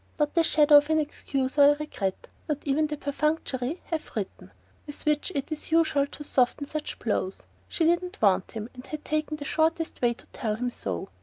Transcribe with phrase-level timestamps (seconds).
[0.17, 4.49] Not the shadow of an excuse or a regret; not even the perfunctory "have written"
[4.87, 7.43] with which it is usual to soften such blows.
[7.69, 11.09] She didn't want him, and had taken the shortest way to tell him so.